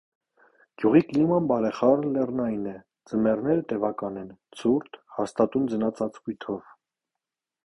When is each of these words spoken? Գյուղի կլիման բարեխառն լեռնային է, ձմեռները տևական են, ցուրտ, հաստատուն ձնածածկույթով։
Գյուղի 0.83 1.01
կլիման 1.09 1.49
բարեխառն 1.51 2.07
լեռնային 2.15 2.65
է, 2.73 2.75
ձմեռները 3.11 3.67
տևական 3.75 4.19
են, 4.23 4.35
ցուրտ, 4.63 5.01
հաստատուն 5.19 5.73
ձնածածկույթով։ 5.75 6.61